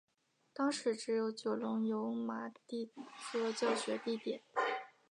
[0.51, 2.89] 当时只有九龙油麻地
[3.31, 4.41] 作教学地点。